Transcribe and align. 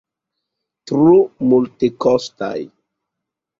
Tro 0.91 1.13
multekostaj. 1.53 2.59